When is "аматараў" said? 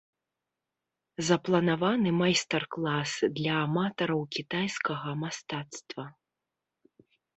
3.67-4.21